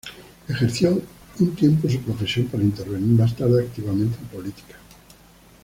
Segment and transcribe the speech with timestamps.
[0.47, 0.99] Ejerció
[1.39, 4.75] un tiempo su profesión para intervenir más tarde activamente en política.